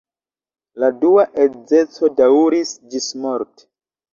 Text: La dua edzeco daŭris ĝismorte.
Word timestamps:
La 0.83 0.89
dua 1.03 1.25
edzeco 1.45 2.09
daŭris 2.23 2.73
ĝismorte. 2.95 3.71